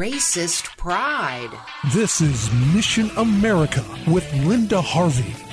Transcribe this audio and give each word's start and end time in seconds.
Racist 0.00 0.78
pride. 0.78 1.50
This 1.92 2.22
is 2.22 2.50
Mission 2.74 3.10
America 3.18 3.84
with 4.06 4.24
Linda 4.32 4.80
Harvey. 4.80 5.49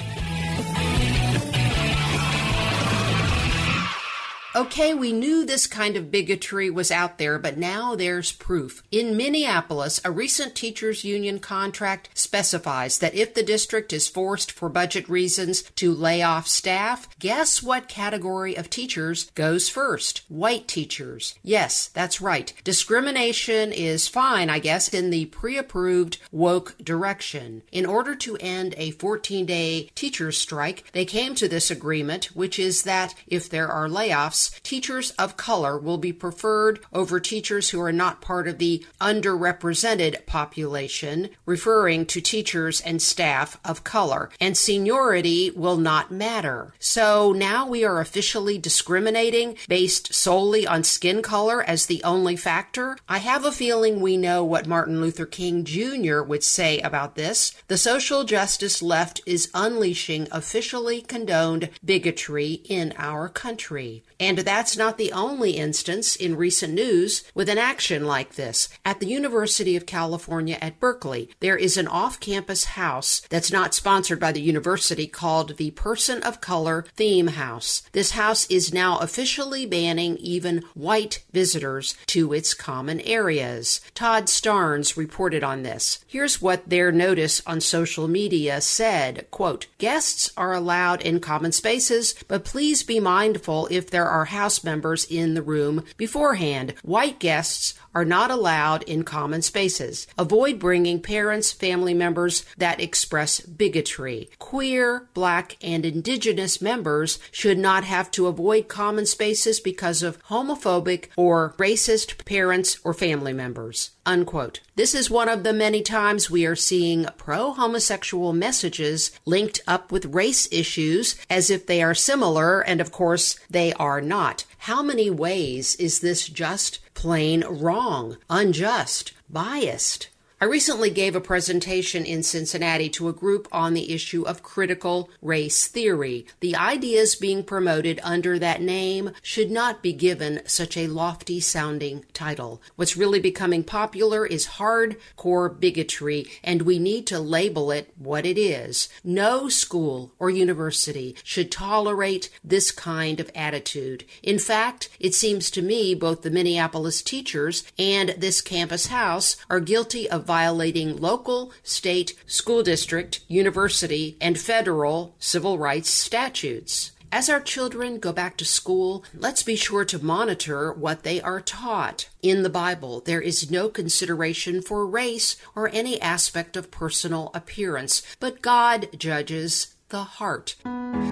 Okay, 4.58 4.92
we 4.92 5.14
knew 5.14 5.46
this 5.46 5.68
kind 5.68 5.96
of 5.96 6.10
bigotry 6.10 6.72
was 6.72 6.90
out 6.90 7.20
there, 7.20 7.38
but 7.38 7.60
now 7.60 7.94
there's 7.94 8.32
proof. 8.32 8.82
In 8.90 9.16
Minneapolis, 9.16 10.02
a 10.04 10.10
recent 10.10 10.56
teachers 10.56 11.04
union 11.04 11.38
contract 11.38 12.10
specifies 12.16 12.98
that 12.98 13.14
if 13.14 13.36
the 13.36 13.44
district 13.44 13.94
is 13.94 14.08
forced 14.08 14.52
for 14.52 14.68
budget 14.68 15.08
reasons 15.08 15.62
to 15.76 15.94
lay 15.94 16.24
off 16.24 16.48
staff, 16.48 17.08
guess 17.20 17.62
what 17.62 17.88
category 17.88 18.56
of 18.56 18.68
teachers 18.68 19.30
goes 19.36 19.70
first? 19.70 20.24
White 20.28 20.68
teachers. 20.68 21.36
Yes, 21.44 21.90
that's 21.90 22.20
right. 22.20 22.52
Discrimination 22.64 23.72
is 23.72 24.08
fine, 24.08 24.50
I 24.50 24.58
guess, 24.58 24.90
in 24.92 25.12
the 25.12 25.26
pre-approved 25.26 26.18
woke 26.32 26.76
direction. 26.84 27.62
In 27.72 27.86
order 27.86 28.16
to 28.16 28.38
end 28.38 28.74
a 28.76 28.92
14-day 28.94 29.92
teachers 29.94 30.40
strike, 30.40 30.92
they 30.94 31.06
came 31.06 31.36
to 31.36 31.48
this 31.48 31.70
agreement, 31.70 32.36
which 32.36 32.58
is 32.58 32.82
that 32.82 33.14
if 33.28 33.48
there 33.48 33.68
are 33.68 33.88
layoffs, 33.88 34.47
teachers 34.64 35.12
of 35.12 35.38
color 35.38 35.78
will 35.78 35.98
be 35.98 36.14
preferred 36.14 36.80
over 36.94 37.20
teachers 37.20 37.70
who 37.70 37.82
are 37.82 37.92
not 37.92 38.22
part 38.22 38.48
of 38.48 38.58
the 38.58 38.86
underrepresented 39.00 40.26
population, 40.26 41.30
referring 41.46 42.06
to 42.08 42.22
teachers 42.22 42.82
and 42.82 43.02
staff 43.02 43.60
of 43.64 43.84
color, 43.84 44.30
and 44.40 44.58
seniority 44.58 45.52
will 45.52 45.78
not 45.78 46.12
matter. 46.12 46.74
So 46.80 47.32
now 47.34 47.68
we 47.68 47.84
are 47.84 48.00
officially 48.00 48.58
discriminating 48.58 49.58
based 49.68 50.14
solely 50.14 50.66
on 50.66 50.84
skin 50.84 51.22
color 51.22 51.64
as 51.64 51.86
the 51.86 52.04
only 52.04 52.36
factor. 52.36 52.98
I 53.08 53.20
have 53.20 53.46
a 53.46 53.52
feeling 53.52 54.00
we 54.00 54.18
know 54.18 54.44
what 54.44 54.68
Martin 54.68 55.02
Luther 55.02 55.26
King 55.26 55.64
Jr. 55.64 56.22
would 56.22 56.44
say 56.44 56.80
about 56.80 57.16
this. 57.16 57.54
The 57.68 57.78
social 57.78 58.24
justice 58.24 58.82
left 58.82 59.22
is 59.26 59.50
unleashing 59.54 60.28
officially 60.32 61.02
condoned 61.02 61.70
bigotry 61.84 62.62
in 62.66 62.94
our 62.98 63.30
country. 63.30 64.04
And 64.20 64.37
that's 64.46 64.78
not 64.78 64.98
the 64.98 65.12
only 65.12 65.52
instance 65.52 66.16
in 66.16 66.36
recent 66.36 66.74
news 66.74 67.24
with 67.34 67.50
an 67.50 67.58
action 67.58 68.06
like 68.06 68.36
this. 68.36 68.70
At 68.86 69.00
the 69.00 69.08
University 69.08 69.76
of 69.76 69.86
California 69.86 70.58
at 70.62 70.80
Berkeley, 70.80 71.30
there 71.40 71.58
is 71.58 71.78
an 71.78 71.88
off 71.88 72.20
campus 72.20 72.66
house 72.66 73.22
that's 73.30 73.52
not 73.52 73.74
sponsored 73.74 74.20
by 74.20 74.32
the 74.32 74.42
university 74.42 75.08
called 75.08 75.58
the 75.58 75.72
Person 75.72 76.22
of 76.24 76.42
Color 76.42 76.86
Theme 76.96 77.28
House. 77.28 77.84
This 77.92 78.12
house 78.12 78.46
is 78.50 78.74
now 78.74 78.98
officially 79.00 79.66
banning 79.66 80.18
even 80.18 80.64
white 80.74 81.24
visitors 81.32 81.96
to 82.08 82.34
its 82.34 82.54
common 82.54 83.02
areas. 83.02 83.82
Todd 83.94 84.26
Starnes 84.26 84.98
reported 84.98 85.44
on 85.44 85.64
this. 85.64 86.04
Here's 86.08 86.42
what 86.42 86.70
their 86.70 86.92
notice 86.92 87.42
on 87.46 87.62
social 87.62 88.08
media 88.08 88.62
said, 88.62 89.28
quote, 89.32 89.68
Guests 89.78 90.32
are 90.38 90.54
allowed 90.54 91.02
in 91.02 91.20
common 91.20 91.52
spaces, 91.52 92.16
but 92.28 92.46
please 92.46 92.84
be 92.84 93.00
mindful 93.00 93.68
if 93.72 93.90
there 93.90 94.08
are 94.08 94.17
house 94.26 94.64
members 94.64 95.06
in 95.06 95.34
the 95.34 95.42
room 95.42 95.84
beforehand. 95.98 96.74
White 96.84 97.20
guests 97.20 97.74
are 97.94 98.06
not 98.06 98.30
allowed 98.30 98.84
in 98.84 99.04
common 99.04 99.42
spaces. 99.42 100.06
Avoid 100.18 100.60
bringing 100.60 101.02
parents, 101.02 101.52
family 101.52 101.94
members 101.94 102.46
that 102.58 102.80
express 102.80 103.40
bigotry. 103.40 104.30
Queer, 104.38 105.10
black, 105.14 105.58
and 105.62 105.86
indigenous 105.86 106.62
members 106.62 107.18
should 107.32 107.58
not 107.58 107.84
have 107.84 108.12
to 108.12 108.28
avoid 108.28 108.68
common 108.68 109.06
spaces 109.06 109.60
because 109.60 110.04
of 110.04 110.24
homophobic 110.26 111.08
or 111.16 111.56
racist 111.58 112.24
parents 112.26 112.80
or 112.84 112.94
family 112.94 113.34
members. 113.34 113.92
Unquote. 114.06 114.62
This 114.76 114.94
is 114.94 115.10
one 115.10 115.28
of 115.28 115.44
the 115.44 115.54
many 115.54 115.82
times 115.82 116.30
we 116.30 116.46
are 116.46 116.56
seeing 116.56 117.08
pro 117.18 117.52
homosexual 117.52 118.32
messages 118.32 119.12
linked 119.26 119.60
up 119.68 119.92
with 119.92 120.06
race 120.06 120.48
issues 120.52 121.16
as 121.30 121.50
if 121.50 121.66
they 121.66 121.82
are 121.82 121.96
similar, 121.96 122.62
and 122.62 122.80
of 122.80 122.92
course 122.92 123.40
they 123.50 123.74
are 123.74 124.02
not. 124.08 124.46
How 124.60 124.82
many 124.82 125.10
ways 125.10 125.76
is 125.76 126.00
this 126.00 126.28
just 126.28 126.80
plain 126.94 127.44
wrong, 127.48 128.18
unjust, 128.30 129.14
biased? 129.30 130.10
I 130.40 130.46
recently 130.46 130.92
gave 130.92 131.16
a 131.16 131.20
presentation 131.20 132.06
in 132.06 132.22
Cincinnati 132.22 132.90
to 132.90 133.10
a 133.10 133.14
group 133.14 133.48
on 133.52 133.74
the 133.74 133.92
issue 133.92 134.22
of 134.22 134.44
critical 134.44 135.10
race 135.20 135.66
theory. 135.66 136.28
The 136.42 136.56
ideas 136.56 137.16
being 137.16 137.44
promoted 137.44 138.00
under 138.04 138.38
that 138.38 138.62
name 138.62 139.14
should 139.24 139.50
not 139.50 139.82
be 139.82 139.94
given 139.94 140.42
such 140.46 140.78
a 140.78 140.86
lofty 140.86 141.40
sounding 141.40 142.06
title. 142.14 142.62
What's 142.76 142.96
really 142.96 143.20
becoming 143.20 143.64
popular 143.64 144.28
is 144.28 144.46
hardcore 144.60 145.60
bigotry, 145.60 146.28
and 146.44 146.62
we 146.62 146.78
need 146.78 147.08
to 147.08 147.20
label 147.20 147.72
it 147.72 147.92
what 147.98 148.24
it 148.24 148.38
is. 148.38 148.90
No 149.04 149.50
school 149.50 150.14
or 150.20 150.30
university 150.30 151.16
should 151.24 151.52
tolerate 151.52 152.30
this 152.44 152.72
kind 152.72 153.20
of 153.20 153.32
attitude. 153.34 154.04
In 154.22 154.38
fact, 154.38 154.90
it 155.00 155.16
seems 155.16 155.50
to 155.50 155.64
me 155.64 155.96
both 155.96 156.22
the 156.22 156.30
Minneapolis 156.30 157.02
teachers 157.02 157.64
and 157.80 158.10
this 158.20 158.40
campus 158.40 158.86
house 158.88 159.36
are 159.50 159.60
guilty 159.60 160.08
of 160.08 160.27
violating 160.28 160.98
local, 160.98 161.52
state, 161.64 162.14
school 162.28 162.62
district, 162.62 163.22
university, 163.28 164.18
and 164.22 164.38
federal 164.38 165.16
civil 165.18 165.58
rights 165.58 165.90
statutes. 165.90 166.92
As 167.10 167.30
our 167.30 167.40
children 167.40 168.00
go 168.00 168.12
back 168.12 168.36
to 168.38 168.46
school, 168.46 169.04
let's 169.16 169.42
be 169.42 169.56
sure 169.56 169.86
to 169.86 170.04
monitor 170.04 170.74
what 170.74 171.04
they 171.04 171.22
are 171.22 171.40
taught. 171.40 172.10
In 172.22 172.44
the 172.44 172.50
Bible, 172.50 173.00
there 173.00 173.22
is 173.22 173.50
no 173.50 173.70
consideration 173.70 174.62
for 174.62 174.86
race 174.86 175.38
or 175.56 175.70
any 175.70 176.02
aspect 176.02 176.58
of 176.58 176.70
personal 176.70 177.32
appearance, 177.34 178.04
but 178.20 178.42
God 178.42 178.90
judges 179.00 179.76
the 179.88 180.04
heart. 180.04 180.56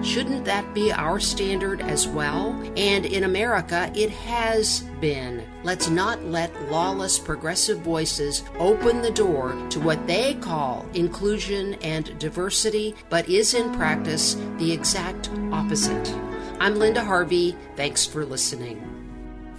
Shouldn't 0.02 0.44
that 0.44 0.74
be 0.74 0.92
our 0.92 1.18
standard 1.20 1.80
as 1.80 2.06
well? 2.06 2.52
And 2.76 3.06
in 3.06 3.24
America, 3.24 3.90
it 3.94 4.10
has 4.10 4.80
been. 5.00 5.44
Let's 5.62 5.88
not 5.88 6.24
let 6.24 6.70
lawless 6.70 7.18
progressive 7.18 7.80
voices 7.80 8.44
open 8.58 9.02
the 9.02 9.10
door 9.10 9.56
to 9.70 9.80
what 9.80 10.06
they 10.06 10.34
call 10.34 10.86
inclusion 10.94 11.74
and 11.82 12.18
diversity, 12.18 12.94
but 13.08 13.28
is 13.28 13.54
in 13.54 13.72
practice 13.74 14.34
the 14.58 14.72
exact 14.72 15.30
opposite. 15.52 16.14
I'm 16.60 16.76
Linda 16.76 17.04
Harvey. 17.04 17.56
Thanks 17.76 18.06
for 18.06 18.24
listening. 18.24 18.95